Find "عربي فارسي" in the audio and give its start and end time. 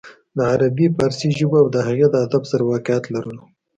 0.51-1.29